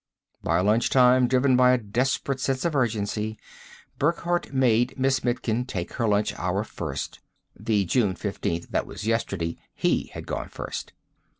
By 0.41 0.61
lunchtime, 0.61 1.27
driven 1.27 1.55
by 1.55 1.73
a 1.73 1.77
desperate 1.77 2.39
sense 2.39 2.65
of 2.65 2.75
urgency, 2.75 3.37
Burckhardt 3.99 4.51
made 4.51 4.97
Miss 4.97 5.19
Mitkin 5.23 5.63
take 5.67 5.93
her 5.93 6.07
lunch 6.07 6.33
hour 6.39 6.63
first 6.63 7.19
the 7.55 7.85
June 7.85 8.15
fifteenth 8.15 8.71
that 8.71 8.87
was 8.87 9.05
yesterday, 9.05 9.59
he 9.75 10.07
had 10.15 10.25
gone 10.25 10.49
first. 10.49 10.93